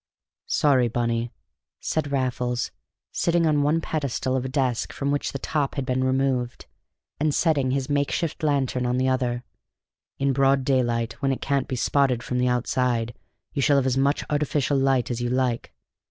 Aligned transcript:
"Sorry, 0.47 0.87
Bunny!" 0.87 1.31
said 1.79 2.11
Raffles, 2.11 2.71
sitting 3.11 3.45
on 3.45 3.61
one 3.61 3.81
pedestal 3.81 4.35
of 4.35 4.43
a 4.43 4.49
desk 4.49 4.91
from 4.91 5.11
which 5.11 5.31
the 5.31 5.37
top 5.37 5.75
had 5.75 5.85
been 5.85 6.03
removed, 6.03 6.65
and 7.19 7.35
setting 7.35 7.69
his 7.69 7.87
makeshift 7.87 8.41
lantern 8.41 8.87
on 8.87 8.97
the 8.97 9.07
other. 9.07 9.43
"In 10.17 10.33
broad 10.33 10.65
daylight, 10.65 11.21
when 11.21 11.31
it 11.31 11.39
can't 11.39 11.67
be 11.67 11.75
spotted 11.75 12.23
from 12.23 12.39
the 12.39 12.47
outside, 12.47 13.13
you 13.53 13.61
shall 13.61 13.77
have 13.77 13.85
as 13.85 13.95
much 13.95 14.23
artificial 14.27 14.75
light 14.75 15.11
as 15.11 15.21
you 15.21 15.29
like. 15.29 15.71